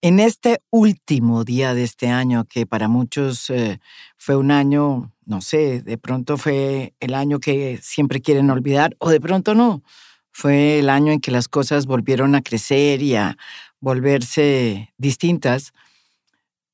[0.00, 3.80] En este último día de este año, que para muchos eh,
[4.16, 9.10] fue un año, no sé, de pronto fue el año que siempre quieren olvidar o
[9.10, 9.82] de pronto no,
[10.30, 13.36] fue el año en que las cosas volvieron a crecer y a
[13.80, 15.72] volverse distintas,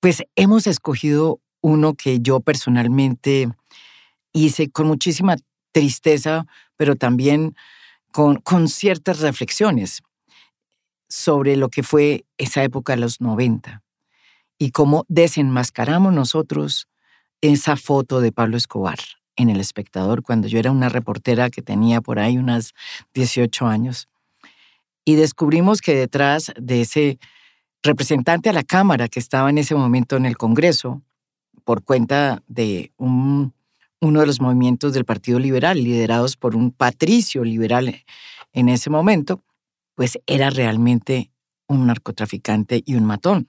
[0.01, 3.49] pues hemos escogido uno que yo personalmente
[4.35, 5.37] hice con muchísima
[5.73, 6.45] tristeza,
[6.77, 7.57] pero también
[8.13, 10.03] con, con ciertas reflexiones
[11.15, 13.85] sobre lo que fue esa época de los 90
[14.59, 16.89] y cómo desenmascaramos nosotros
[17.41, 18.99] esa foto de Pablo Escobar
[19.37, 22.75] en El Espectador cuando yo era una reportera que tenía por ahí unas
[23.15, 24.09] 18 años.
[25.05, 27.21] Y descubrimos que detrás de ese
[27.85, 31.01] representante a la Cámara que estaba en ese momento en el Congreso,
[31.63, 33.55] por cuenta de un,
[34.01, 38.05] uno de los movimientos del Partido Liberal, liderados por un patricio liberal
[38.53, 39.45] en ese momento,
[39.95, 41.31] pues era realmente
[41.67, 43.49] un narcotraficante y un matón.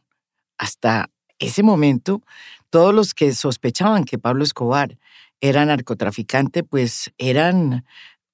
[0.58, 1.10] Hasta
[1.40, 2.22] ese momento,
[2.70, 4.98] todos los que sospechaban que Pablo Escobar
[5.42, 7.86] era narcotraficante, pues eran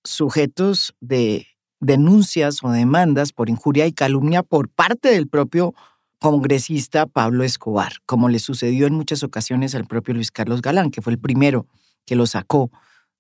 [0.04, 1.48] sujetos de
[1.80, 5.74] denuncias o demandas por injuria y calumnia por parte del propio
[6.20, 11.02] congresista Pablo Escobar, como le sucedió en muchas ocasiones al propio Luis Carlos Galán, que
[11.02, 11.66] fue el primero
[12.06, 12.72] que lo sacó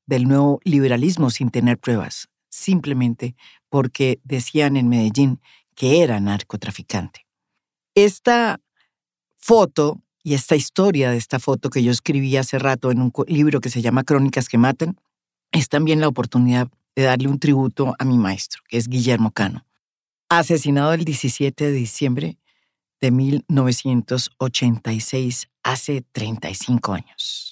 [0.05, 2.29] del nuevo liberalismo sin tener pruebas,
[2.61, 3.35] simplemente
[3.69, 5.39] porque decían en Medellín
[5.75, 7.25] que era narcotraficante.
[7.95, 8.59] Esta
[9.37, 13.59] foto y esta historia de esta foto que yo escribí hace rato en un libro
[13.59, 14.97] que se llama Crónicas que Matan,
[15.51, 19.65] es también la oportunidad de darle un tributo a mi maestro, que es Guillermo Cano,
[20.29, 22.37] asesinado el 17 de diciembre
[23.01, 27.50] de 1986, hace 35 años.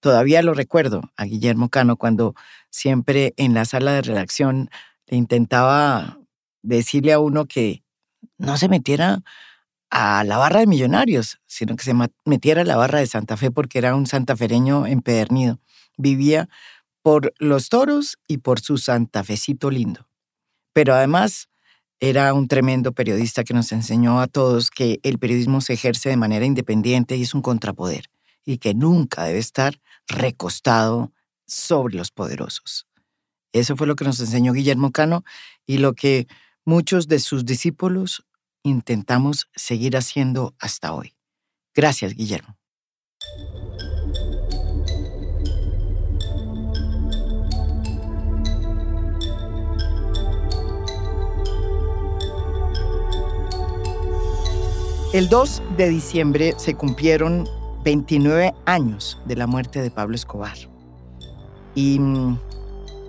[0.00, 2.34] Todavía lo recuerdo a Guillermo Cano cuando
[2.70, 4.70] siempre en la sala de redacción
[5.06, 6.18] le intentaba
[6.62, 7.82] decirle a uno que
[8.38, 9.22] no se metiera
[9.90, 13.50] a la barra de millonarios, sino que se metiera a la barra de Santa Fe
[13.50, 15.58] porque era un santafereño empedernido.
[15.98, 16.48] Vivía
[17.02, 20.06] por los toros y por su santafecito lindo.
[20.72, 21.48] Pero además
[21.98, 26.16] era un tremendo periodista que nos enseñó a todos que el periodismo se ejerce de
[26.16, 28.06] manera independiente y es un contrapoder
[28.44, 31.12] y que nunca debe estar recostado
[31.46, 32.86] sobre los poderosos.
[33.52, 35.24] Eso fue lo que nos enseñó Guillermo Cano
[35.66, 36.28] y lo que
[36.64, 38.24] muchos de sus discípulos
[38.62, 41.14] intentamos seguir haciendo hasta hoy.
[41.74, 42.56] Gracias, Guillermo.
[55.12, 57.48] El 2 de diciembre se cumplieron
[57.84, 60.56] 29 años de la muerte de Pablo Escobar.
[61.74, 62.38] Y mm,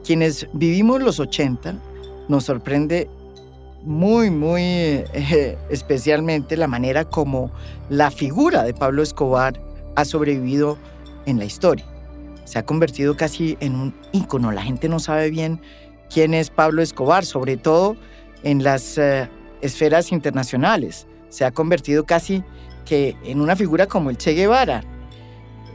[0.04, 1.76] quienes vivimos los 80
[2.28, 3.10] nos sorprende
[3.84, 7.52] muy, muy eh, especialmente la manera como
[7.90, 9.60] la figura de Pablo Escobar
[9.96, 10.78] ha sobrevivido
[11.26, 11.86] en la historia.
[12.46, 14.52] Se ha convertido casi en un ícono.
[14.52, 15.62] La gente no sabe bien
[16.14, 17.96] quién es Pablo Escobar, sobre todo
[18.44, 19.30] en las eh,
[19.62, 21.08] esferas internacionales.
[21.32, 22.44] Se ha convertido casi
[22.86, 24.84] que en una figura como el Che Guevara.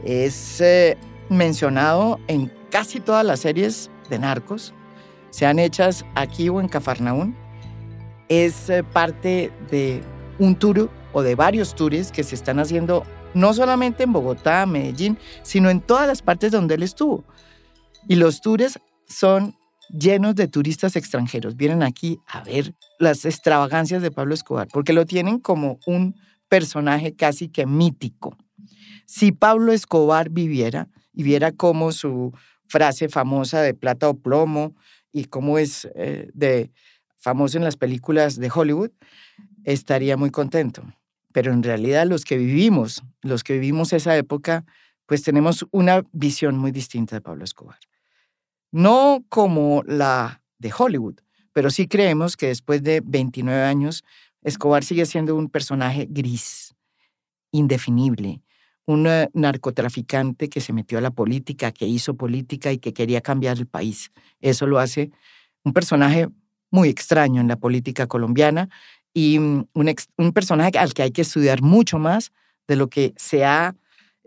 [0.05, 0.97] Es eh,
[1.29, 4.73] mencionado en casi todas las series de narcos,
[5.31, 7.35] sean hechas aquí o en Cafarnaún
[8.29, 10.01] es eh, parte de
[10.39, 13.03] un tour o de varios tours que se están haciendo
[13.33, 17.23] no solamente en Bogotá, Medellín, sino en todas las partes donde él estuvo.
[18.07, 19.55] Y los tours son
[19.89, 21.55] llenos de turistas extranjeros.
[21.55, 26.15] Vienen aquí a ver las extravagancias de Pablo Escobar, porque lo tienen como un
[26.49, 28.37] personaje casi que mítico.
[29.05, 32.33] Si Pablo Escobar viviera y viera cómo su
[32.67, 34.75] frase famosa de plata o plomo
[35.11, 36.71] y cómo es eh, de
[37.15, 38.91] famoso en las películas de Hollywood,
[39.63, 40.83] estaría muy contento.
[41.33, 44.65] Pero en realidad los que vivimos, los que vivimos esa época,
[45.05, 47.77] pues tenemos una visión muy distinta de Pablo Escobar.
[48.71, 51.15] No como la de Hollywood,
[51.53, 54.03] pero sí creemos que después de 29 años,
[54.43, 56.75] Escobar sigue siendo un personaje gris,
[57.51, 58.41] indefinible,
[58.85, 63.21] un eh, narcotraficante que se metió a la política, que hizo política y que quería
[63.21, 64.11] cambiar el país.
[64.39, 65.11] Eso lo hace
[65.63, 66.27] un personaje
[66.71, 68.69] muy extraño en la política colombiana
[69.13, 72.31] y mm, un, personaje al que hay que estudiar mucho más
[72.67, 73.75] de lo que se ha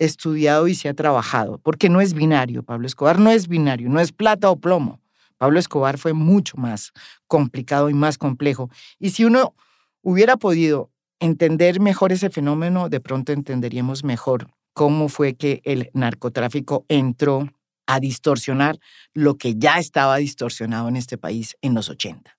[0.00, 4.00] estudiado y se ha trabajado, porque no es binario, Pablo Escobar no es binario, no
[4.00, 5.00] es plata o plomo.
[5.36, 6.92] Pablo Escobar fue mucho más
[7.28, 8.70] complicado y más complejo.
[8.98, 9.54] Y si uno
[10.02, 16.84] hubiera podido entender mejor ese fenómeno, de pronto entenderíamos mejor cómo fue que el narcotráfico
[16.88, 17.48] entró
[17.86, 18.78] a distorsionar
[19.12, 22.36] lo que ya estaba distorsionado en este país en los 80.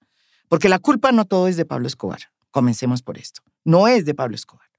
[0.47, 2.21] Porque la culpa no todo es de Pablo Escobar.
[2.49, 3.41] Comencemos por esto.
[3.63, 4.70] no es de Pablo Escobar.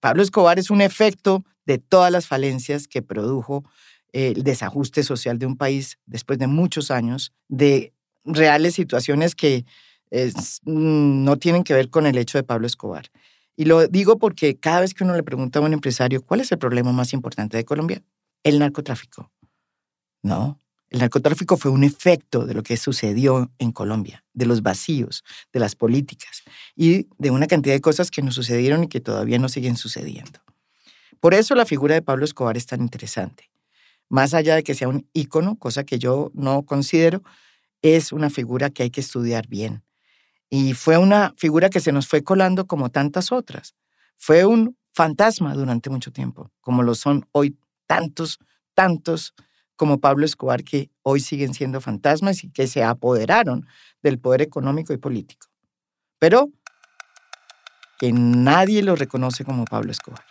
[0.00, 3.64] Pablo Escobar es un efecto de todas las falencias que produjo
[4.12, 7.92] el desajuste social de un país después de muchos años de
[8.24, 9.64] reales situaciones que
[10.10, 13.10] mm, no tienen que ver con el hecho de Pablo Escobar.
[13.56, 16.52] Y lo digo porque cada vez que uno le pregunta a un empresario cuál es
[16.52, 18.02] el problema más importante de Colombia,
[18.44, 19.30] el narcotráfico.
[20.22, 20.58] No,
[20.90, 25.60] el narcotráfico fue un efecto de lo que sucedió en Colombia, de los vacíos, de
[25.60, 26.42] las políticas
[26.74, 30.40] y de una cantidad de cosas que nos sucedieron y que todavía no siguen sucediendo.
[31.20, 33.50] Por eso la figura de Pablo Escobar es tan interesante.
[34.08, 37.22] Más allá de que sea un ícono, cosa que yo no considero,
[37.82, 39.82] es una figura que hay que estudiar bien.
[40.48, 43.74] Y fue una figura que se nos fue colando como tantas otras.
[44.16, 48.38] Fue un fantasma durante mucho tiempo, como lo son hoy tantos,
[48.74, 49.34] tantos
[49.78, 53.66] como Pablo Escobar que hoy siguen siendo fantasmas y que se apoderaron
[54.02, 55.46] del poder económico y político.
[56.18, 56.50] Pero
[57.98, 60.24] que nadie lo reconoce como Pablo Escobar.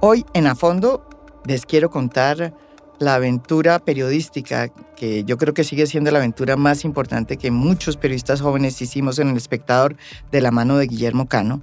[0.00, 1.08] Hoy en A Fondo
[1.46, 2.54] les quiero contar
[2.98, 7.98] la aventura periodística, que yo creo que sigue siendo la aventura más importante que muchos
[7.98, 9.96] periodistas jóvenes hicimos en El Espectador
[10.30, 11.62] de la mano de Guillermo Cano,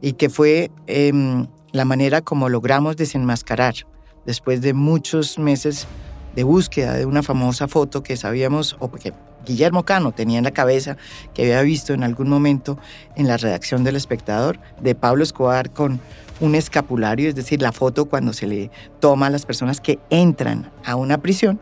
[0.00, 3.74] y que fue em, la manera como logramos desenmascarar,
[4.26, 5.86] después de muchos meses
[6.36, 9.12] de búsqueda de una famosa foto que sabíamos, o que
[9.44, 10.96] Guillermo Cano tenía en la cabeza,
[11.34, 12.78] que había visto en algún momento
[13.16, 16.00] en la redacción del espectador, de Pablo Escobar con
[16.40, 18.70] un escapulario, es decir, la foto cuando se le
[19.00, 21.60] toma a las personas que entran a una prisión.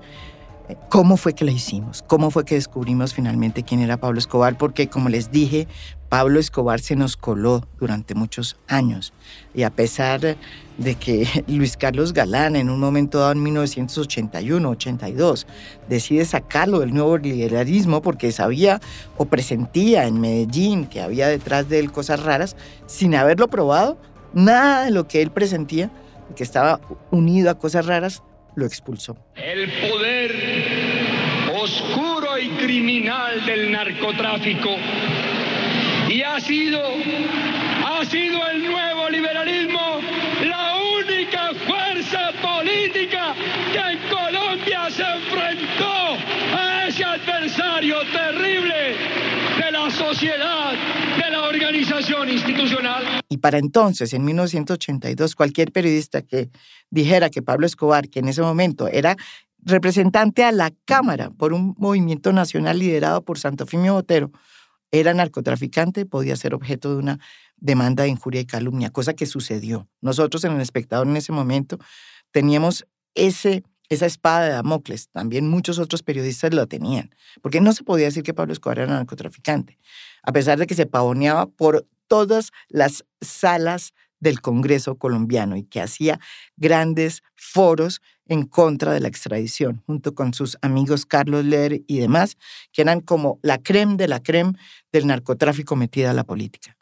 [0.89, 2.03] ¿Cómo fue que la hicimos?
[2.07, 4.57] ¿Cómo fue que descubrimos finalmente quién era Pablo Escobar?
[4.57, 5.67] Porque, como les dije,
[6.11, 9.15] Pablo Escobar se nos coló durante muchos años.
[9.55, 10.37] Y a pesar
[10.77, 15.47] de que Luis Carlos Galán, en un momento dado en 1981-82,
[15.89, 18.81] decide sacarlo del nuevo liberalismo porque sabía
[19.17, 22.55] o presentía en Medellín que había detrás de él cosas raras,
[22.87, 23.97] sin haberlo probado,
[24.33, 25.91] Nada de lo que él presentía,
[26.37, 26.81] que estaba
[27.11, 28.23] unido a cosas raras,
[28.55, 29.17] lo expulsó.
[29.35, 30.33] El poder
[31.61, 34.71] oscuro y criminal del narcotráfico.
[36.33, 40.01] Ha sido, ha sido el nuevo liberalismo
[40.47, 43.35] la única fuerza política
[43.73, 45.93] que en Colombia se enfrentó
[46.57, 48.97] a ese adversario terrible
[49.59, 50.73] de la sociedad,
[51.17, 53.23] de la organización institucional.
[53.29, 56.49] Y para entonces, en 1982, cualquier periodista que
[56.91, 59.17] dijera que Pablo Escobar, que en ese momento era
[59.65, 64.31] representante a la Cámara por un movimiento nacional liderado por Santo Fimio Botero,
[64.93, 67.21] era narcotraficante, podía ser objeto de una
[67.57, 69.89] demanda de injuria y calumnia, cosa que sucedió.
[70.01, 71.79] Nosotros en el espectador en ese momento
[72.33, 77.11] teníamos ese esa espada de Damocles, también muchos otros periodistas lo tenían,
[77.43, 79.81] porque no se podía decir que Pablo Escobar era narcotraficante,
[80.23, 85.81] a pesar de que se pavoneaba por todas las salas del Congreso colombiano y que
[85.81, 86.21] hacía
[86.57, 92.37] grandes foros en contra de la extradición, junto con sus amigos Carlos Ler y demás,
[92.73, 94.53] que eran como la creme de la creme
[94.93, 96.77] del narcotráfico metida a la política.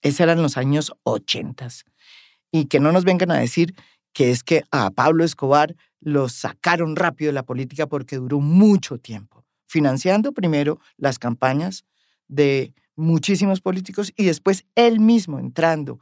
[0.00, 1.68] Esos eran los años 80.
[2.52, 3.74] Y que no nos vengan a decir
[4.12, 8.98] que es que a Pablo Escobar lo sacaron rápido de la política porque duró mucho
[8.98, 11.84] tiempo, financiando primero las campañas
[12.28, 15.98] de muchísimos políticos y después él mismo entrando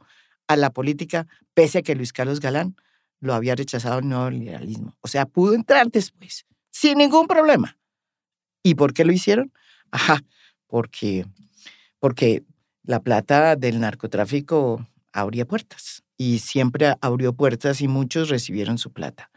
[0.53, 2.75] a la política, pese a que Luis Carlos Galán
[3.19, 4.95] lo había rechazado el neoliberalismo.
[5.01, 7.77] O sea, pudo entrar después, sin ningún problema.
[8.63, 9.51] ¿Y por qué lo hicieron?
[9.91, 10.21] Ajá,
[10.67, 11.25] porque,
[11.99, 12.43] porque
[12.83, 19.29] la plata del narcotráfico abría puertas y siempre abrió puertas y muchos recibieron su plata.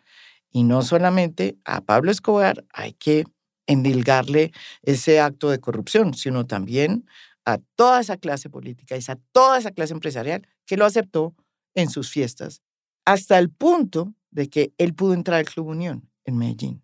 [0.51, 3.25] Y no solamente a Pablo Escobar hay que
[3.67, 7.07] endilgarle ese acto de corrupción, sino también
[7.47, 11.35] a toda esa clase política y a toda esa clase empresarial que lo aceptó
[11.75, 12.61] en sus fiestas,
[13.05, 16.83] hasta el punto de que él pudo entrar al Club Unión en Medellín.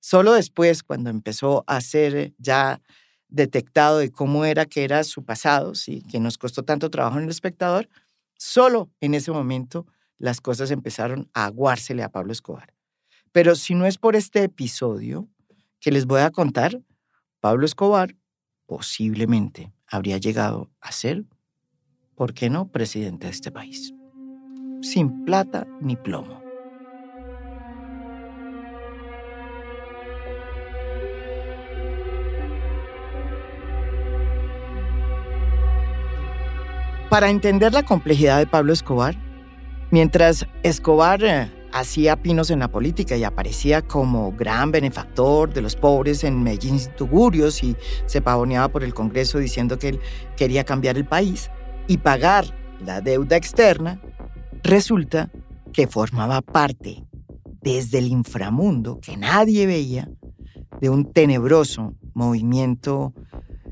[0.00, 2.80] Solo después, cuando empezó a ser ya
[3.28, 7.24] detectado de cómo era que era su pasado, sí, que nos costó tanto trabajo en
[7.24, 7.88] el espectador,
[8.36, 9.86] solo en ese momento
[10.18, 12.74] las cosas empezaron a aguársele a Pablo Escobar.
[13.32, 15.28] Pero si no es por este episodio
[15.80, 16.78] que les voy a contar,
[17.40, 18.14] Pablo Escobar
[18.66, 21.24] posiblemente habría llegado a ser,
[22.16, 23.92] ¿por qué no?, presidente de este país.
[24.80, 26.42] Sin plata ni plomo.
[37.10, 39.14] Para entender la complejidad de Pablo Escobar,
[39.90, 45.74] mientras Escobar eh, hacía pinos en la política y aparecía como gran benefactor de los
[45.74, 47.76] pobres en Medellín Tugurios y
[48.06, 50.00] se pavoneaba por el Congreso diciendo que él
[50.36, 51.50] quería cambiar el país
[51.88, 52.44] y pagar
[52.84, 54.00] la deuda externa,
[54.62, 55.30] resulta
[55.72, 57.04] que formaba parte
[57.62, 60.08] desde el inframundo que nadie veía
[60.80, 63.14] de un tenebroso movimiento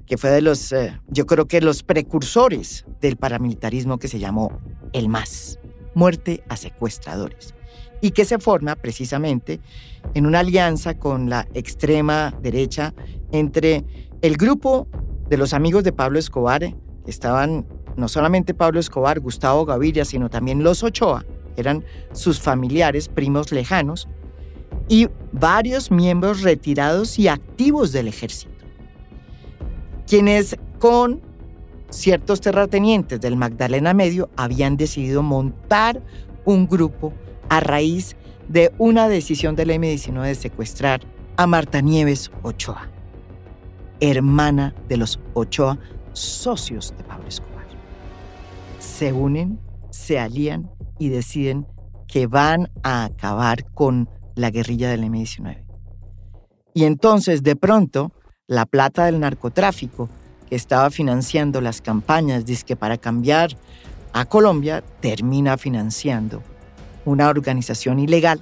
[0.07, 4.59] que fue de los, eh, yo creo que los precursores del paramilitarismo que se llamó
[4.93, 5.61] el MAS,
[5.95, 7.55] muerte a secuestradores,
[8.01, 9.61] y que se forma precisamente
[10.15, 12.95] en una alianza con la extrema derecha
[13.33, 13.85] entre
[14.23, 14.89] el grupo
[15.29, 16.75] de los amigos de Pablo Escobar,
[17.07, 17.67] estaban
[17.97, 21.25] no solamente Pablo Escobar, Gustavo Gaviria, sino también los Ochoa,
[21.57, 24.09] eran sus familiares, primos lejanos,
[24.89, 28.53] y varios miembros retirados y activos del ejército,
[30.07, 31.21] quienes con
[31.91, 36.03] ciertos terratenientes del Magdalena Medio habían decidido montar
[36.45, 37.13] un grupo
[37.51, 38.17] a raíz
[38.49, 41.03] de una decisión del M-19 de secuestrar
[41.37, 42.89] a Marta Nieves Ochoa,
[44.01, 45.79] hermana de los Ochoa,
[46.13, 47.67] socios de Pablo Escobar.
[48.79, 51.67] Se unen, se alían y deciden
[52.07, 55.65] que van a acabar con la guerrilla del M-19.
[56.73, 58.13] Y entonces, de pronto,
[58.47, 60.09] la plata del narcotráfico
[60.49, 63.57] que estaba financiando las campañas disque para cambiar
[64.13, 66.43] a Colombia termina financiando
[67.11, 68.41] una organización ilegal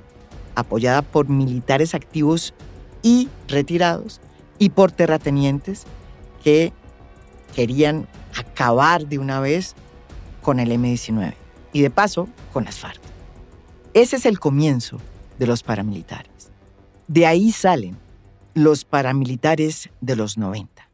[0.55, 2.55] apoyada por militares activos
[3.03, 4.21] y retirados
[4.59, 5.85] y por terratenientes
[6.43, 6.73] que
[7.55, 8.07] querían
[8.37, 9.75] acabar de una vez
[10.43, 11.35] con el M-19
[11.73, 13.01] y de paso con las FARC.
[13.95, 14.99] Ese es el comienzo
[15.39, 16.51] de los paramilitares.
[17.07, 17.97] De ahí salen
[18.55, 20.91] los paramilitares de los 90.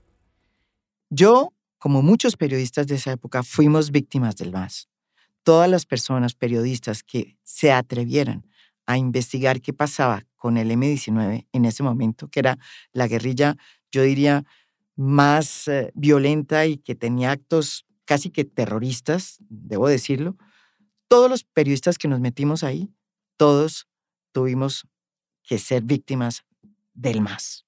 [1.10, 4.88] Yo, como muchos periodistas de esa época, fuimos víctimas del MAS.
[5.44, 8.46] Todas las personas periodistas que se atrevieran
[8.86, 12.58] a investigar qué pasaba con el M-19 en ese momento, que era
[12.92, 13.56] la guerrilla,
[13.92, 14.44] yo diría,
[14.96, 20.36] más eh, violenta y que tenía actos casi que terroristas, debo decirlo,
[21.08, 22.90] todos los periodistas que nos metimos ahí,
[23.36, 23.86] todos
[24.32, 24.86] tuvimos
[25.42, 26.44] que ser víctimas
[26.94, 27.64] del MAS.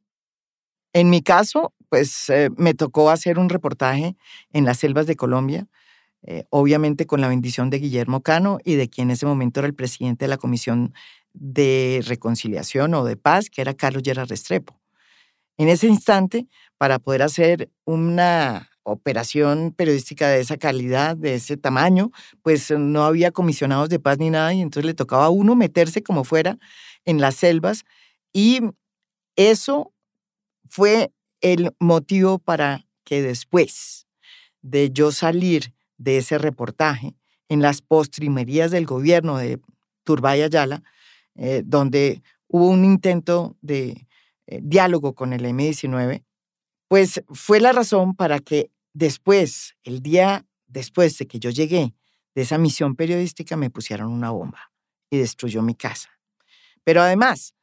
[0.93, 4.17] En mi caso, pues eh, me tocó hacer un reportaje
[4.53, 5.69] en las selvas de Colombia,
[6.23, 9.67] eh, obviamente con la bendición de Guillermo Cano y de quien en ese momento era
[9.67, 10.95] el presidente de la Comisión
[11.33, 14.81] de Reconciliación o de Paz, que era Carlos Gerard Restrepo.
[15.59, 16.47] En ese instante,
[16.79, 23.33] para poder hacer una operación periodística de esa calidad, de ese tamaño, pues no había
[23.33, 26.59] comisionados de paz ni nada y entonces le tocaba a uno meterse como fuera
[27.05, 27.85] en las selvas
[28.33, 28.61] y
[29.35, 29.93] eso
[30.69, 34.07] fue el motivo para que después
[34.63, 37.15] de yo salir de ese reportaje
[37.49, 39.61] en las postrimerías del gobierno de
[40.05, 40.83] Turbay Ayala,
[41.35, 44.07] eh, donde hubo un intento de
[44.47, 46.25] eh, diálogo con el M-19,
[46.89, 51.93] pues fue la razón para que Después, el día después de que yo llegué
[52.35, 54.73] de esa misión periodística, me pusieron una bomba
[55.11, 56.09] y destruyó mi casa.
[56.83, 57.55] Pero además,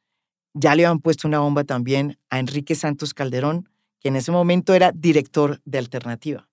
[0.52, 4.74] ya le habían puesto una bomba también a Enrique Santos Calderón, que en ese momento
[4.74, 6.48] era director de Alternativa.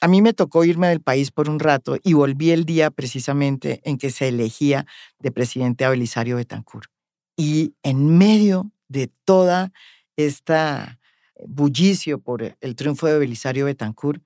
[0.00, 3.80] A mí me tocó irme del país por un rato y volví el día precisamente
[3.84, 4.86] en que se elegía
[5.18, 6.90] de presidente a Belisario Betancourt.
[7.36, 9.72] Y en medio de toda
[10.16, 10.98] esta
[11.46, 14.22] bullicio por el triunfo de Belisario Betancourt,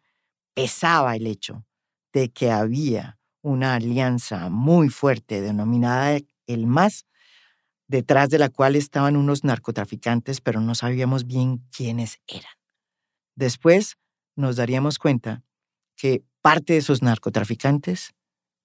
[0.55, 1.65] pesaba el hecho
[2.13, 7.07] de que había una alianza muy fuerte denominada el MAS,
[7.89, 12.53] detrás de la cual estaban unos narcotraficantes, pero no sabíamos bien quiénes eran.
[13.35, 13.99] Después
[14.37, 15.43] nos daríamos cuenta
[15.97, 18.15] que parte de esos narcotraficantes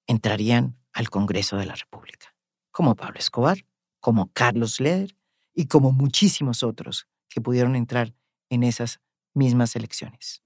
[0.08, 2.34] entrarían al Congreso de la República,
[2.72, 3.66] como Pablo Escobar,
[4.00, 5.16] como Carlos Leder
[5.54, 8.14] y como muchísimos otros que pudieron entrar
[8.50, 9.00] en esas
[9.34, 10.42] mismas elecciones.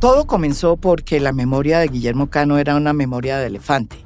[0.00, 3.96] Todo comenzó porque la memoria de Guillermo Cano era una memoria de elefante.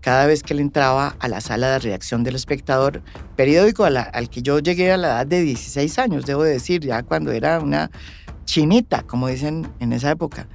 [0.00, 3.02] Cada vez que él entraba a la sala de redacción del espectador,
[3.36, 7.32] periódico al que yo llegué a la edad de 16 años, debo decir, ya cuando
[7.32, 7.90] era una
[8.46, 10.48] chinita, como dicen en esa época.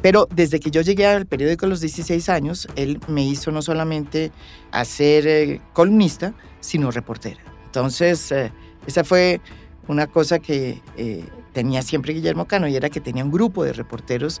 [0.00, 3.60] Pero desde que yo llegué al periódico a los 16 años, él me hizo no
[3.60, 4.32] solamente
[4.70, 7.40] hacer eh, columnista, sino reportera.
[7.66, 8.50] Entonces, eh,
[8.86, 9.40] esa fue
[9.88, 13.74] una cosa que eh, tenía siempre Guillermo Cano y era que tenía un grupo de
[13.74, 14.40] reporteros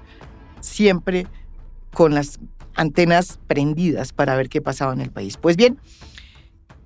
[0.60, 1.26] siempre
[1.92, 2.40] con las
[2.74, 5.36] antenas prendidas para ver qué pasaba en el país.
[5.36, 5.78] Pues bien,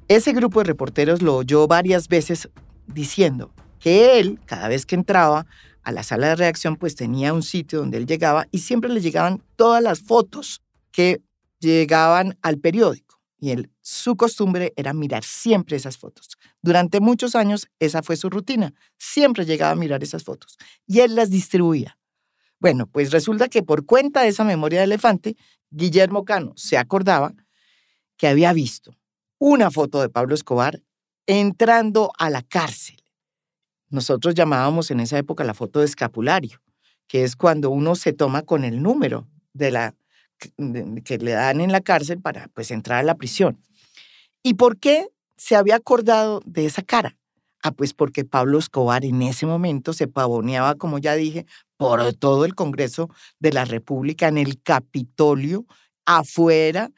[0.08, 2.48] ese grupo de reporteros lo oyó varias veces
[2.86, 5.46] diciendo que él, cada vez que entraba
[5.86, 9.00] a la sala de reacción, pues tenía un sitio donde él llegaba y siempre le
[9.00, 11.22] llegaban todas las fotos que
[11.60, 13.20] llegaban al periódico.
[13.38, 16.38] y él, su costumbre era mirar siempre esas fotos.
[16.60, 18.74] Durante muchos años esa fue su rutina.
[18.98, 21.96] Siempre llegaba a mirar esas fotos y él las distribuía.
[22.58, 25.36] Bueno, pues resulta que por cuenta de esa memoria de elefante,
[25.70, 27.32] Guillermo Cano se acordaba
[28.16, 28.96] que había visto
[29.38, 30.82] una foto de Pablo Escobar
[31.26, 32.96] entrando a la cárcel.
[33.96, 36.60] Nosotros llamábamos en esa época la foto de escapulario,
[37.08, 39.94] que es cuando uno se toma con el número de la
[41.02, 43.58] que le dan en la cárcel para pues entrar a la prisión.
[44.42, 47.16] ¿Y por qué se había acordado de esa cara?
[47.62, 51.46] Ah, pues porque Pablo Escobar en ese momento se pavoneaba, como ya dije,
[51.78, 53.08] por todo el Congreso
[53.40, 55.64] de la República, en el Capitolio,
[56.04, 56.90] afuera,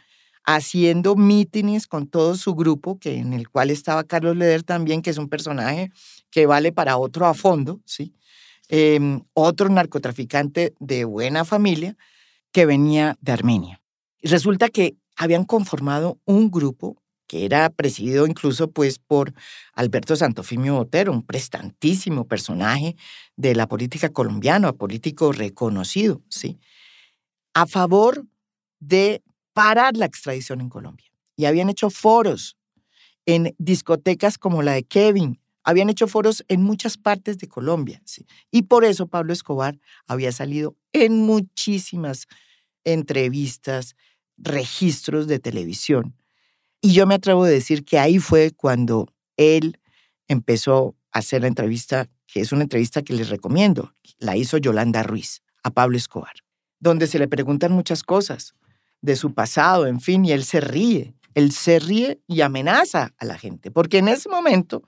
[0.50, 5.10] haciendo mítines con todo su grupo, que en el cual estaba Carlos Leder también, que
[5.10, 5.92] es un personaje
[6.30, 8.14] que vale para otro a fondo, ¿sí?
[8.70, 11.98] Em, otro narcotraficante de buena familia
[12.50, 13.82] que venía de Armenia.
[14.22, 19.34] Resulta que habían conformado un grupo que era presidido incluso pues por
[19.74, 22.96] Alberto Santofimio Botero, un prestantísimo personaje
[23.36, 26.58] de la política colombiana, político reconocido, ¿sí?
[27.52, 28.24] A favor
[28.80, 29.22] de
[29.58, 31.10] parar la extradición en Colombia.
[31.34, 32.56] Y habían hecho foros
[33.26, 38.00] en discotecas como la de Kevin, habían hecho foros en muchas partes de Colombia.
[38.52, 42.28] Y por eso Pablo Escobar había salido en muchísimas
[42.84, 43.96] entrevistas,
[44.36, 46.14] registros de televisión.
[46.80, 49.80] Y yo me atrevo a decir que ahí fue cuando él
[50.28, 53.92] empezó a hacer la entrevista, que es una entrevista que les recomiendo.
[54.18, 56.44] La hizo Yolanda Ruiz a Pablo Escobar,
[56.78, 58.54] donde se le preguntan muchas cosas
[59.00, 63.24] de su pasado, en fin, y él se ríe, él se ríe y amenaza a
[63.24, 64.82] la gente, porque en ese momento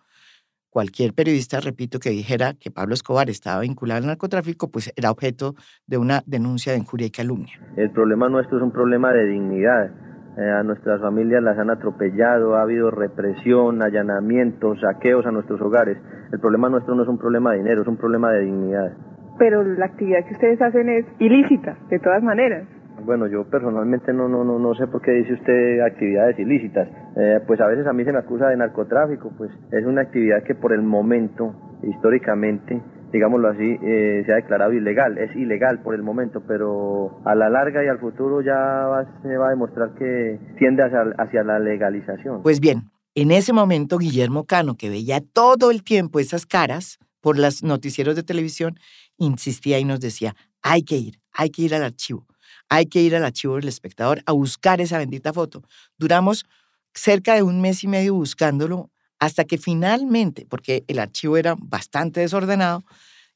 [0.71, 5.55] cualquier periodista, repito, que dijera que Pablo Escobar estaba vinculado al narcotráfico, pues era objeto
[5.87, 7.53] de una denuncia de injuria y calumnia.
[7.77, 9.91] El problema nuestro es un problema de dignidad.
[10.39, 15.99] Eh, a nuestras familias las han atropellado, ha habido represión, allanamientos, saqueos a nuestros hogares.
[16.33, 18.93] El problema nuestro no es un problema de dinero, es un problema de dignidad.
[19.39, 22.65] Pero la actividad que ustedes hacen es ilícita, de todas maneras.
[23.05, 26.89] Bueno, yo personalmente no, no, no, no sé por qué dice usted actividades ilícitas.
[27.17, 30.43] Eh, pues a veces a mí se me acusa de narcotráfico, pues es una actividad
[30.45, 32.81] que por el momento, históricamente,
[33.13, 35.19] digámoslo así, eh, se ha declarado ilegal.
[35.19, 39.49] Es ilegal por el momento, pero a la larga y al futuro ya se va
[39.49, 42.43] a demostrar que tiende hacia, hacia la legalización.
[42.43, 47.39] Pues bien, en ese momento Guillermo Cano, que veía todo el tiempo esas caras por
[47.39, 48.77] los noticieros de televisión,
[49.19, 52.30] insistía y nos decía, hay que ir, hay que ir al archivo
[52.71, 55.63] hay que ir al archivo del espectador a buscar esa bendita foto.
[55.99, 56.47] Duramos
[56.95, 62.21] cerca de un mes y medio buscándolo hasta que finalmente, porque el archivo era bastante
[62.21, 62.85] desordenado,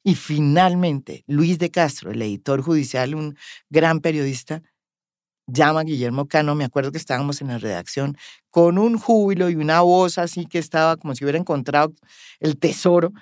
[0.03, 3.37] y finalmente Luis de Castro, el editor judicial, un
[3.70, 4.62] gran periodista,
[5.47, 8.16] llama a Guillermo Cano, me acuerdo que estábamos en la redacción,
[8.51, 11.92] con un júbilo y una voz así que estaba como si hubiera encontrado
[12.40, 13.12] el tesoro,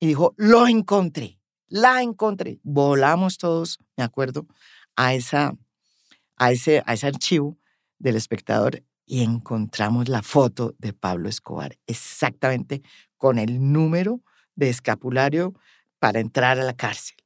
[0.00, 2.58] y dijo, lo encontré, la encontré.
[2.62, 4.46] Volamos todos, me acuerdo,
[4.96, 5.56] a, esa,
[6.36, 7.58] a, ese, a ese archivo
[7.98, 12.82] del espectador y encontramos la foto de Pablo Escobar, exactamente
[13.16, 14.20] con el número
[14.56, 15.54] de escapulario
[15.98, 17.16] para entrar a la cárcel.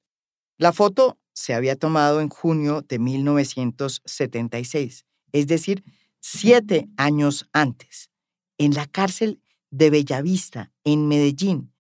[0.59, 5.85] La foto se había tomado en junio de 1976, es decir,
[6.21, 8.11] siete años antes,
[8.59, 11.73] en la cárcel de Bellavista, en Medellín,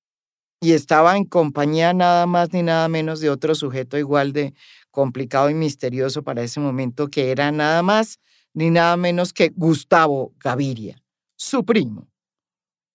[0.60, 4.54] y estaba en compañía nada más ni nada menos de otro sujeto igual de
[4.90, 8.18] complicado y misterioso para ese momento, que era nada más
[8.52, 11.02] ni nada menos que Gustavo Gaviria,
[11.36, 12.08] su primo.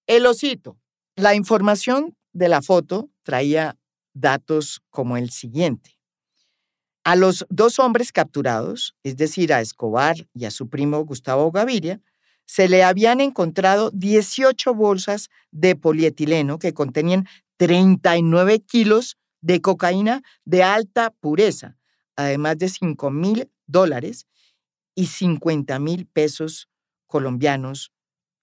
[0.08, 0.78] El osito.
[1.16, 3.78] La información de la foto traía
[4.14, 5.98] datos como el siguiente.
[7.04, 12.02] A los dos hombres capturados, es decir, a Escobar y a su primo Gustavo Gaviria,
[12.46, 17.28] se le habían encontrado 18 bolsas de polietileno que contenían
[17.58, 21.78] 39 kilos de cocaína de alta pureza,
[22.16, 24.28] además de 5 mil dólares
[24.96, 26.70] y 50 mil pesos
[27.08, 27.92] colombianos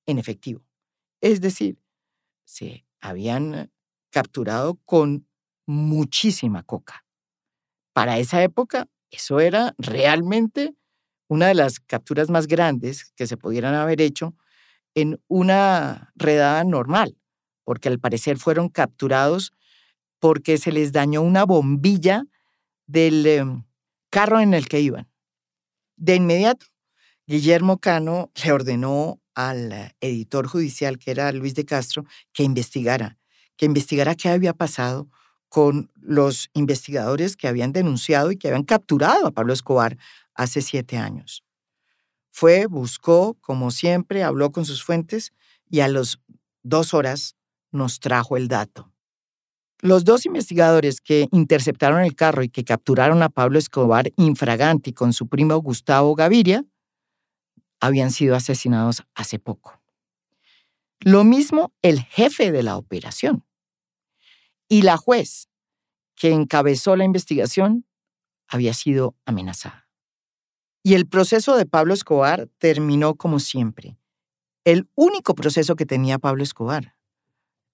[0.07, 0.65] en efectivo.
[1.21, 1.79] Es decir,
[2.45, 3.71] se habían
[4.11, 5.27] capturado con
[5.67, 7.05] muchísima coca.
[7.93, 10.75] Para esa época, eso era realmente
[11.29, 14.35] una de las capturas más grandes que se pudieran haber hecho
[14.95, 17.17] en una redada normal,
[17.65, 19.53] porque al parecer fueron capturados
[20.19, 22.25] porque se les dañó una bombilla
[22.93, 23.65] del em,
[24.11, 25.09] carro en el que iban.
[25.97, 26.67] De inmediato,
[27.27, 33.19] Guillermo Cano le ordenó al editor judicial, que era Luis de Castro, que investigara,
[33.57, 35.09] que investigara qué había pasado
[35.49, 39.97] con los investigadores que habían denunciado y que habían capturado a Pablo Escobar
[40.35, 41.45] hace siete años.
[42.31, 45.33] Fue, buscó, como siempre, habló con sus fuentes
[45.69, 46.19] y a las
[46.63, 47.37] dos horas
[47.71, 48.92] nos trajo el dato.
[49.83, 55.13] Los dos investigadores que interceptaron el carro y que capturaron a Pablo Escobar infraganti con
[55.13, 56.65] su primo Gustavo Gaviria
[57.81, 59.83] habían sido asesinados hace poco.
[61.01, 63.45] Lo mismo el jefe de la operación.
[64.69, 65.49] Y la juez
[66.15, 67.85] que encabezó la investigación
[68.47, 69.89] había sido amenazada.
[70.85, 73.99] Y el proceso de Pablo Escobar terminó como siempre.
[74.65, 76.95] El único proceso que tenía Pablo Escobar.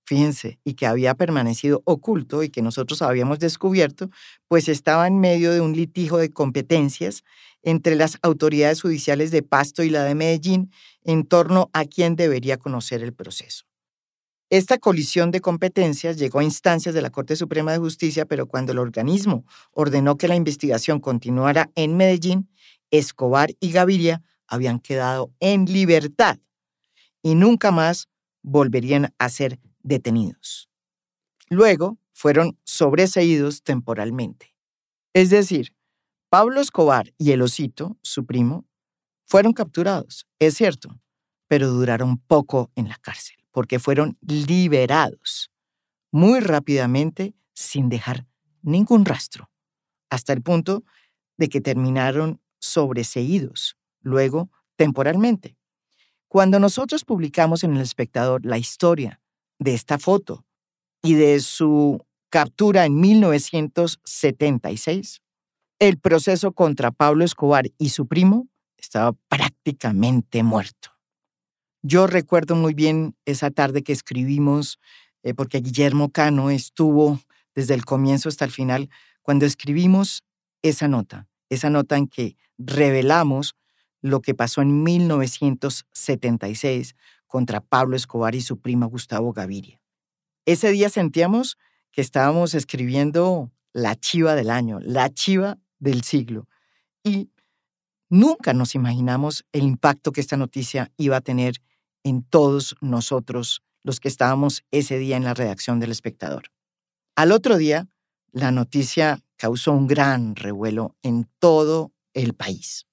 [0.09, 4.09] Fíjense, y que había permanecido oculto y que nosotros habíamos descubierto,
[4.47, 7.25] pues estaba en medio de un litigio de competencias
[7.63, 10.71] entre las autoridades judiciales de Pasto y la de Medellín
[11.05, 13.67] en torno a quién debería conocer el proceso.
[14.49, 18.73] Esta colisión de competencias llegó a instancias de la Corte Suprema de Justicia, pero cuando
[18.73, 22.49] el organismo ordenó que la investigación continuara en Medellín,
[22.91, 26.39] Escobar y Gaviria habían quedado en libertad
[27.23, 28.09] y nunca más
[28.43, 29.59] volverían a ser
[29.89, 30.69] detenidos.
[31.49, 34.55] Luego fueron sobreseídos temporalmente.
[35.15, 35.75] Es decir,
[36.29, 38.67] Pablo Escobar y el osito, su primo,
[39.25, 41.01] fueron capturados, es cierto,
[41.49, 45.51] pero duraron poco en la cárcel, porque fueron liberados
[46.11, 48.27] muy rápidamente sin dejar
[48.63, 49.51] ningún rastro,
[50.11, 50.85] hasta el punto
[51.37, 55.57] de que terminaron sobreseídos, luego temporalmente.
[56.29, 59.21] Cuando nosotros publicamos en El Espectador la historia
[59.59, 60.47] de esta foto
[61.03, 65.23] y de su captura en 1976,
[65.79, 70.91] el proceso contra Pablo Escobar y su primo estaba prácticamente muerto.
[71.83, 74.79] Yo recuerdo muy bien esa tarde que escribimos,
[75.23, 77.21] eh, porque Guillermo Cano estuvo
[77.55, 78.91] desde el comienzo hasta el final,
[79.23, 80.25] cuando escribimos
[80.63, 83.55] esa nota, esa nota en que revelamos
[84.01, 86.97] lo que pasó en 1976
[87.29, 89.81] contra Pablo Escobar y su prima Gustavo Gaviria.
[90.45, 91.59] Ese día sentíamos
[91.93, 96.49] que estábamos escribiendo la chiva del año, la chiva del siglo.
[97.05, 97.31] Y
[98.09, 101.63] nunca nos imaginamos el impacto que esta noticia iba a tener
[102.03, 106.51] en todos nosotros, los que estábamos ese día en la redacción del espectador.
[107.15, 107.89] Al otro día,
[108.33, 112.87] la noticia causó un gran revuelo en todo el país.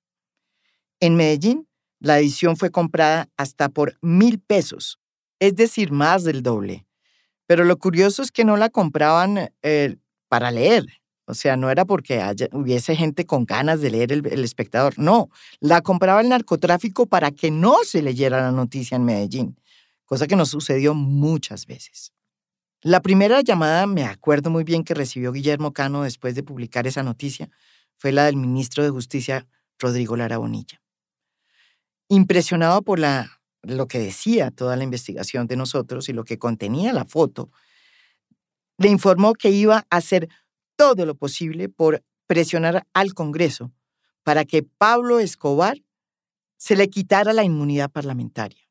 [1.00, 1.67] En Medellín,
[2.00, 5.00] la edición fue comprada hasta por mil pesos,
[5.40, 6.86] es decir, más del doble.
[7.48, 10.86] Pero lo curioso es que no la compraban eh, para leer,
[11.28, 12.22] o sea, no era porque
[12.54, 14.98] hubiese gente con ganas de leer el, espectador.
[14.98, 15.30] No,
[15.60, 19.60] la compraba el narcotráfico para que no se leyera la noticia en Medellín,
[20.06, 22.14] cosa que nos sucedió muchas veces.
[22.82, 27.02] La primera llamada, me acuerdo muy bien que recibió Guillermo Cano después de publicar esa
[27.02, 27.50] noticia,
[27.98, 29.48] fue la del ministro de Justicia,
[29.80, 30.85] Rodrigo Lara Bonilla.
[32.08, 36.94] Impresionado por la, lo que decía toda la investigación de nosotros y lo que contenía
[36.94, 37.52] la foto,
[38.78, 40.30] le informó que iba a ser
[40.76, 43.72] todo lo posible por presionar al Congreso
[44.24, 45.78] para que Pablo Escobar
[46.58, 48.68] se le quitara la inmunidad parlamentaria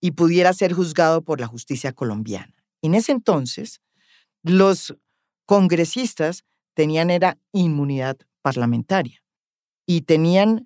[0.00, 2.54] y pudiera ser juzgado por la justicia colombiana.
[2.82, 3.80] En ese entonces,
[4.42, 4.96] los
[5.44, 9.22] congresistas tenían era inmunidad parlamentaria
[9.86, 10.65] y tenían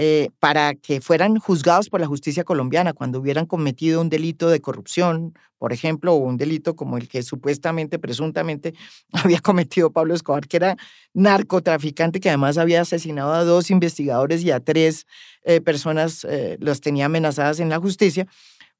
[0.00, 4.60] eh, para que fueran juzgados por la justicia colombiana cuando hubieran cometido un delito de
[4.60, 8.74] corrupción, por ejemplo, o un delito como el que supuestamente, presuntamente
[9.12, 10.76] había cometido Pablo Escobar, que era
[11.14, 15.04] narcotraficante, que además había asesinado a dos investigadores y a tres
[15.42, 18.28] eh, personas, eh, los tenía amenazadas en la justicia,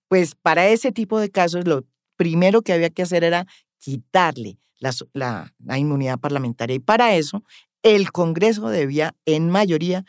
[0.06, 3.44] pues para ese tipo de casos lo primero que había que hacer era
[3.78, 4.60] quitarle
[5.14, 6.76] la inmunidad parlamentaria.
[6.76, 7.42] Y para eso
[7.82, 10.04] el Congreso debía en mayoría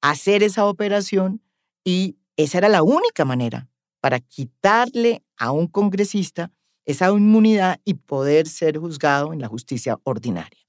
[0.00, 1.42] hacer esa operación
[1.84, 3.68] y esa era la única manera
[4.00, 6.52] para quitarle a un congresista
[6.84, 10.60] esa inmunidad y poder ser juzgado en la justicia ordinaria.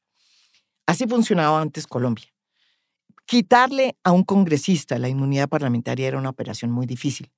[0.86, 2.26] Así funcionaba antes Colombia.
[3.26, 7.32] Quitarle a un congresista la inmunidad parlamentaria era una operación muy difícil,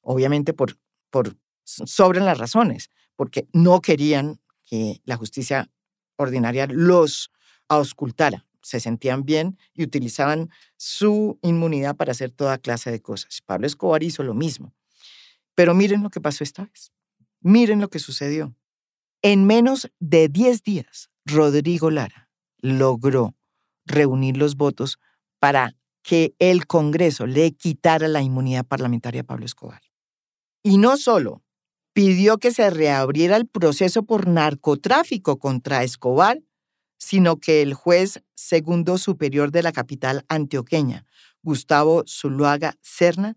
[0.00, 0.78] obviamente por,
[1.10, 5.70] por sobran las razones, porque no querían que la justicia
[6.16, 7.30] ordinaria los
[7.68, 13.42] auscultara se sentían bien y utilizaban su inmunidad para hacer toda clase de cosas.
[13.44, 14.72] Pablo Escobar hizo lo mismo.
[15.54, 16.92] Pero miren lo que pasó esta vez.
[17.40, 18.56] Miren lo que sucedió.
[19.22, 23.34] En menos de 10 días, Rodrigo Lara logró
[23.84, 24.98] reunir los votos
[25.38, 29.82] para que el Congreso le quitara la inmunidad parlamentaria a Pablo Escobar.
[30.62, 31.42] Y no solo
[31.92, 36.42] pidió que se reabriera el proceso por narcotráfico contra Escobar,
[37.04, 41.04] sino que el juez segundo superior de la capital antioqueña,
[41.42, 43.36] Gustavo Zuluaga Serna,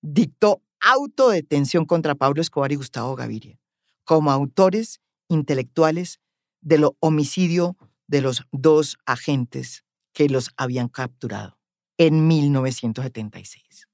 [0.00, 3.60] dictó autodetención contra Pablo Escobar y Gustavo Gaviria
[4.02, 6.18] como autores intelectuales
[6.60, 7.76] del homicidio
[8.08, 11.56] de los dos agentes que los habían capturado
[11.96, 13.88] en 1976.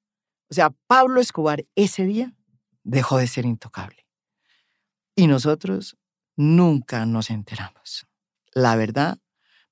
[0.49, 2.35] O sea, Pablo Escobar ese día
[2.85, 4.07] dejó de ser intocable.
[5.15, 5.99] Y nosotros
[6.37, 8.10] nunca nos enteramos.
[8.53, 9.19] La verdad,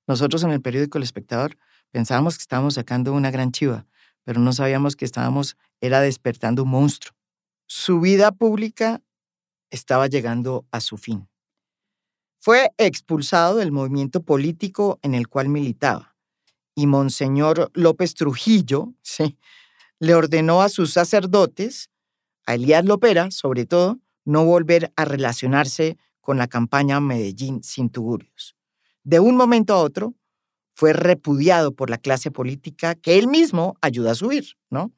[0.07, 1.57] nosotros en el periódico El Espectador
[1.91, 3.85] pensábamos que estábamos sacando una gran chiva,
[4.23, 7.15] pero no sabíamos que estábamos, era despertando un monstruo.
[7.67, 9.01] Su vida pública
[9.69, 11.27] estaba llegando a su fin.
[12.39, 16.15] Fue expulsado del movimiento político en el cual militaba
[16.79, 19.37] y Monseñor López Trujillo sí,
[19.99, 21.89] le ordenó a sus sacerdotes,
[22.45, 28.55] a Elías Lopera sobre todo, no volver a relacionarse con la campaña Medellín sin tugurios.
[29.03, 30.15] De un momento a otro,
[30.75, 34.93] fue repudiado por la clase política que él mismo ayudó a subir, ¿no?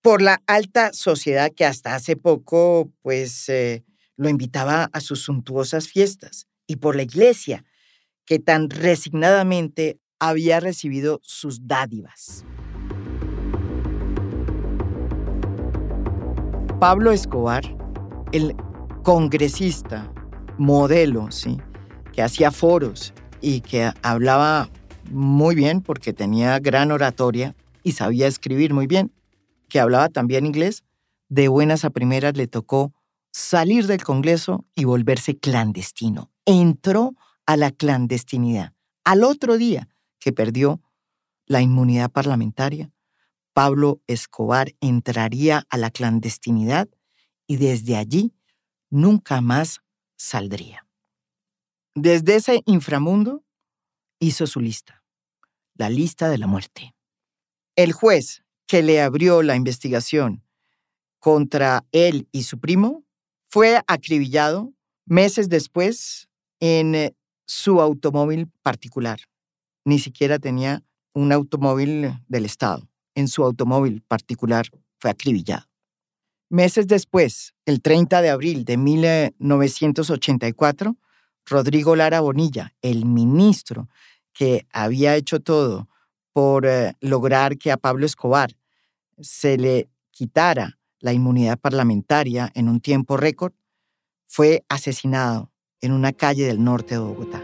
[0.00, 3.84] Por la alta sociedad que hasta hace poco, pues, eh,
[4.16, 7.64] lo invitaba a sus suntuosas fiestas, y por la iglesia,
[8.26, 12.44] que tan resignadamente había recibido sus dádivas.
[16.80, 17.64] Pablo Escobar,
[18.32, 18.54] el
[19.02, 20.12] congresista
[20.58, 21.58] modelo, ¿sí?
[22.12, 23.12] que hacía foros
[23.44, 24.70] y que hablaba
[25.10, 29.12] muy bien porque tenía gran oratoria y sabía escribir muy bien,
[29.68, 30.82] que hablaba también inglés,
[31.28, 32.94] de buenas a primeras le tocó
[33.32, 36.30] salir del Congreso y volverse clandestino.
[36.46, 38.72] Entró a la clandestinidad.
[39.04, 40.80] Al otro día que perdió
[41.46, 42.90] la inmunidad parlamentaria,
[43.52, 46.88] Pablo Escobar entraría a la clandestinidad
[47.46, 48.32] y desde allí
[48.88, 49.80] nunca más
[50.16, 50.83] saldría.
[51.94, 53.44] Desde ese inframundo
[54.18, 55.04] hizo su lista,
[55.74, 56.94] la lista de la muerte.
[57.76, 60.42] El juez que le abrió la investigación
[61.20, 63.04] contra él y su primo
[63.48, 64.72] fue acribillado
[65.06, 66.28] meses después
[66.58, 67.14] en eh,
[67.46, 69.20] su automóvil particular.
[69.84, 72.88] Ni siquiera tenía un automóvil del Estado.
[73.14, 74.66] En su automóvil particular
[74.98, 75.68] fue acribillado.
[76.50, 80.96] Meses después, el 30 de abril de 1984,
[81.46, 83.88] Rodrigo Lara Bonilla, el ministro
[84.32, 85.88] que había hecho todo
[86.32, 88.56] por eh, lograr que a Pablo Escobar
[89.20, 93.52] se le quitara la inmunidad parlamentaria en un tiempo récord,
[94.26, 97.42] fue asesinado en una calle del norte de Bogotá.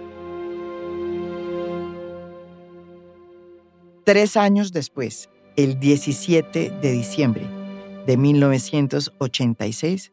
[4.04, 7.46] Tres años después, el 17 de diciembre
[8.06, 10.12] de 1986,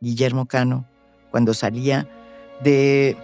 [0.00, 0.88] Guillermo Cano,
[1.30, 2.08] cuando salía
[2.62, 3.16] de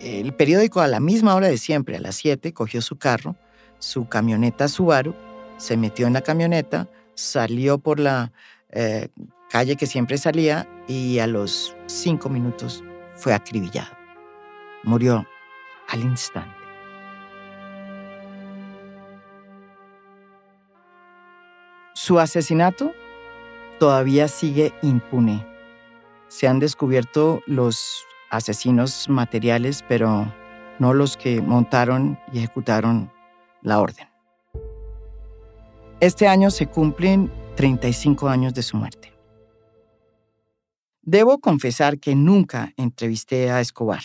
[0.00, 3.36] el periódico a la misma hora de siempre, a las 7, cogió su carro,
[3.78, 5.14] su camioneta Subaru,
[5.56, 8.32] se metió en la camioneta, salió por la
[8.70, 9.08] eh,
[9.50, 12.84] calle que siempre salía y a los cinco minutos
[13.14, 13.96] fue acribillado.
[14.84, 15.26] Murió
[15.88, 16.54] al instante.
[21.94, 22.92] Su asesinato
[23.78, 25.44] todavía sigue impune.
[26.28, 30.32] Se han descubierto los asesinos materiales, pero
[30.78, 33.10] no los que montaron y ejecutaron
[33.62, 34.08] la orden.
[36.00, 39.12] Este año se cumplen 35 años de su muerte.
[41.02, 44.02] Debo confesar que nunca entrevisté a Escobar,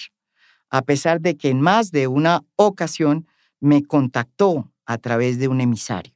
[0.69, 3.27] a pesar de que en más de una ocasión
[3.59, 6.15] me contactó a través de un emisario,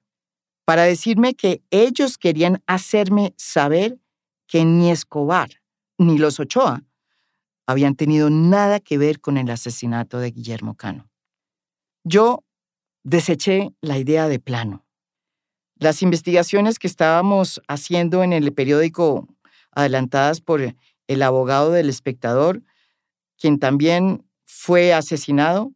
[0.65, 3.99] para decirme que ellos querían hacerme saber
[4.47, 5.49] que ni Escobar
[5.97, 6.83] ni los Ochoa
[7.67, 11.09] habían tenido nada que ver con el asesinato de Guillermo Cano.
[12.03, 12.43] Yo
[13.03, 14.85] deseché la idea de plano.
[15.75, 19.27] Las investigaciones que estábamos haciendo en el periódico
[19.71, 20.75] adelantadas por
[21.07, 22.63] el abogado del espectador,
[23.37, 25.73] quien también fue asesinado,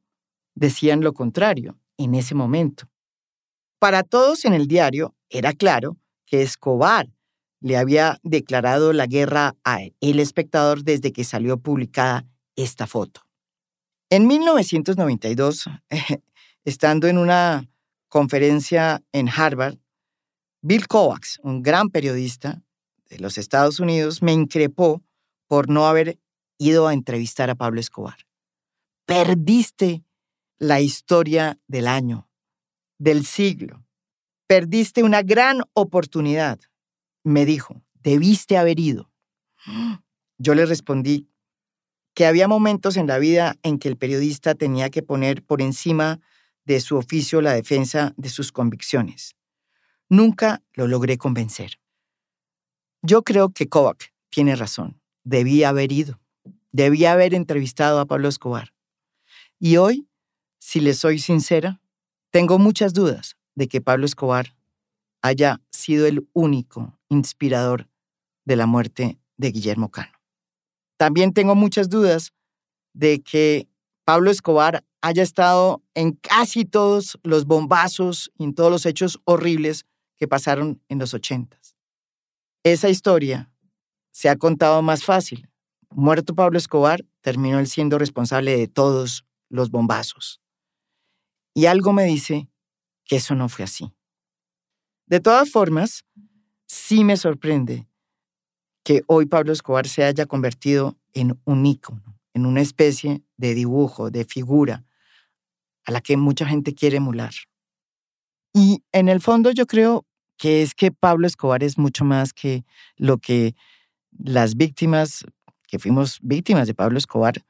[0.55, 2.89] decían lo contrario en ese momento.
[3.79, 7.09] Para todos en el diario era claro que Escobar
[7.61, 13.21] le había declarado la guerra a El Espectador desde que salió publicada esta foto.
[14.09, 15.65] En 1992,
[16.65, 17.69] estando en una
[18.09, 19.77] conferencia en Harvard,
[20.61, 22.61] Bill Kovacs, un gran periodista
[23.09, 25.01] de los Estados Unidos, me increpó
[25.47, 26.19] por no haber
[26.57, 28.17] ido a entrevistar a Pablo Escobar.
[29.05, 30.03] Perdiste
[30.59, 32.27] la historia del año,
[32.99, 33.83] del siglo.
[34.47, 36.59] Perdiste una gran oportunidad
[37.23, 39.11] me dijo, debiste haber ido.
[40.37, 41.27] Yo le respondí
[42.13, 46.19] que había momentos en la vida en que el periodista tenía que poner por encima
[46.65, 49.35] de su oficio la defensa de sus convicciones.
[50.09, 51.79] nunca lo logré convencer.
[53.01, 54.99] Yo creo que Kovac tiene razón.
[55.23, 56.19] Debía haber ido.
[56.73, 58.73] Debía haber entrevistado a Pablo Escobar.
[59.57, 60.09] Y hoy,
[60.59, 61.81] si le soy sincera,
[62.29, 64.55] tengo muchas dudas de que Pablo Escobar
[65.21, 67.89] haya sido el único inspirador
[68.45, 70.17] de la muerte de Guillermo Cano.
[70.97, 72.33] También tengo muchas dudas
[72.93, 73.67] de que
[74.05, 79.85] Pablo Escobar haya estado en casi todos los bombazos y en todos los hechos horribles
[80.17, 81.75] que pasaron en los ochentas.
[82.63, 83.51] Esa historia
[84.11, 85.49] se ha contado más fácil.
[85.89, 90.39] Muerto Pablo Escobar, terminó él siendo responsable de todos los bombazos.
[91.53, 92.47] Y algo me dice
[93.03, 93.93] que eso no fue así.
[95.07, 96.05] De todas formas,
[96.71, 97.85] sí me sorprende
[98.85, 104.09] que hoy Pablo Escobar se haya convertido en un ícono, en una especie de dibujo,
[104.09, 104.85] de figura,
[105.83, 107.33] a la que mucha gente quiere emular.
[108.53, 110.05] Y en el fondo yo creo
[110.37, 112.63] que es que Pablo Escobar es mucho más que
[112.95, 113.53] lo que
[114.17, 115.25] las víctimas,
[115.67, 117.43] que fuimos víctimas de Pablo Escobar,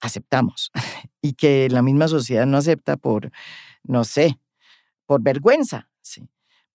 [0.00, 0.70] aceptamos
[1.20, 3.30] y que la misma sociedad no acepta por,
[3.82, 4.38] no sé,
[5.04, 5.90] por vergüenza.
[6.00, 6.26] Sí.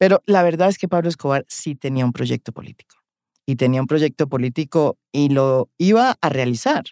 [0.02, 2.96] Pero la verdad es que Pablo Escobar sí tenía un proyecto político
[3.46, 6.86] y tenía un proyecto político y lo iba a realizar,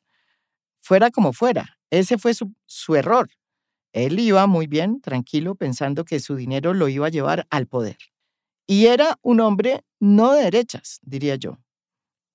[0.79, 1.79] fuera como fuera.
[1.89, 3.31] Ese fue su, su error.
[3.93, 7.97] Él iba muy bien, tranquilo, pensando que su dinero lo iba a llevar al poder.
[8.67, 11.57] Y era un hombre no de derechas, diría yo,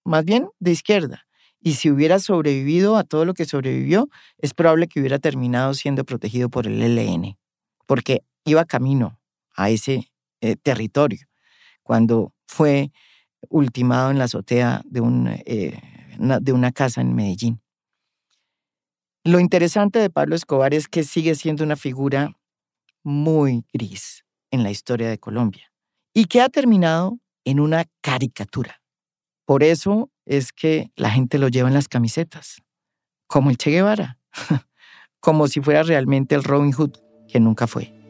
[0.04, 1.24] más bien de izquierda.
[1.60, 4.08] Y si hubiera sobrevivido a todo lo que sobrevivió,
[4.38, 7.38] es probable que hubiera terminado siendo protegido por el ELN,
[7.86, 9.20] porque iba camino
[9.54, 10.10] a ese
[10.44, 11.26] eh, territorio
[11.82, 12.92] cuando fue
[13.48, 15.80] ultimado en la azotea de, un, eh,
[16.18, 17.62] de una casa en Medellín.
[19.24, 22.36] Lo interesante de Pablo Escobar es que sigue siendo una figura
[23.02, 25.72] muy gris en la historia de Colombia
[26.12, 28.82] y que ha terminado en una caricatura.
[29.46, 32.60] Por eso es que la gente lo lleva en las camisetas,
[33.26, 34.18] como el Che Guevara,
[35.20, 38.03] como si fuera realmente el Robin Hood, que nunca fue.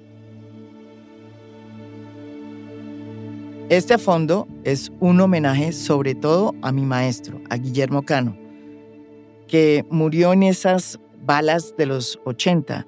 [3.71, 8.37] Este fondo es un homenaje sobre todo a mi maestro, a Guillermo Cano,
[9.49, 12.87] que murió en esas balas de los 80.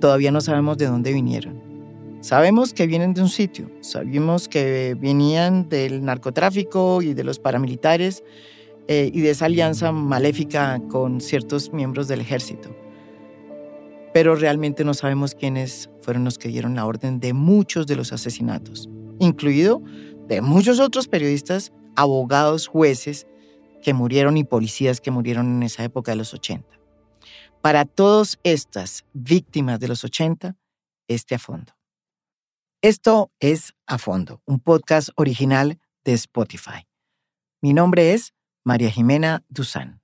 [0.00, 1.60] Todavía no sabemos de dónde vinieron.
[2.22, 8.24] Sabemos que vienen de un sitio, sabemos que venían del narcotráfico y de los paramilitares
[8.88, 12.74] eh, y de esa alianza maléfica con ciertos miembros del ejército.
[14.14, 18.14] Pero realmente no sabemos quiénes fueron los que dieron la orden de muchos de los
[18.14, 18.88] asesinatos,
[19.20, 19.82] incluido
[20.28, 23.26] de muchos otros periodistas, abogados, jueces
[23.82, 26.68] que murieron y policías que murieron en esa época de los 80.
[27.62, 30.56] Para todas estas víctimas de los 80,
[31.08, 31.72] este a fondo.
[32.82, 36.86] Esto es A Fondo, un podcast original de Spotify.
[37.62, 40.00] Mi nombre es María Jimena Duzán.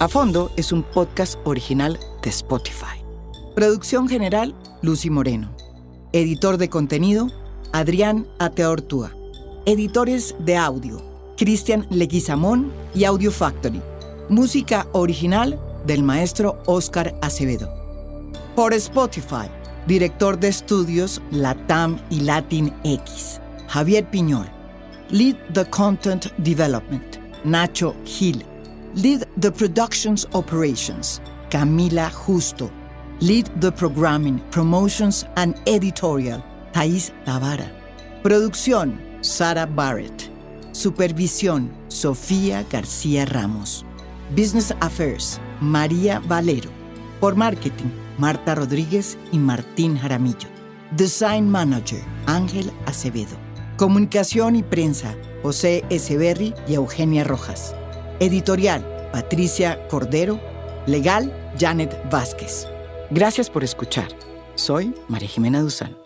[0.00, 3.03] A Fondo es un podcast original de Spotify.
[3.54, 5.54] Producción general, Lucy Moreno.
[6.12, 7.28] Editor de contenido,
[7.72, 9.12] Adrián Ateortúa.
[9.64, 11.00] Editores de audio,
[11.36, 13.80] Cristian Leguizamón y Audio Factory.
[14.28, 17.72] Música original del maestro Oscar Acevedo.
[18.56, 19.48] Por Spotify,
[19.86, 24.50] director de estudios Latam y Latin X, Javier Piñol.
[25.10, 28.44] Lead the Content Development, Nacho Gil.
[28.96, 32.68] Lead the Productions Operations, Camila Justo.
[33.24, 37.72] Lead the Programming, Promotions and Editorial, Thais Tavara.
[38.22, 40.30] Producción, Sara Barrett.
[40.72, 43.86] Supervisión, Sofía García Ramos.
[44.36, 46.68] Business Affairs, María Valero.
[47.18, 50.50] Por Marketing, Marta Rodríguez y Martín Jaramillo.
[50.94, 53.38] Design Manager, Ángel Acevedo.
[53.78, 57.74] Comunicación y prensa, José Echeverry y Eugenia Rojas.
[58.20, 60.38] Editorial, Patricia Cordero.
[60.86, 62.68] Legal, Janet Vázquez.
[63.10, 64.08] Gracias por escuchar.
[64.54, 66.03] Soy María Jimena Duzán.